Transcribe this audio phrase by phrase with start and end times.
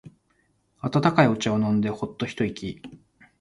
[0.81, 2.81] 温かいお茶を飲んでホッと一息。